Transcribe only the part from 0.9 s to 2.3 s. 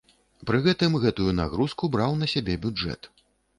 гэтую нагрузку браў